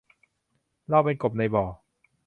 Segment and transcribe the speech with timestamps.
[0.89, 1.65] เราเป็นกบในบ่อ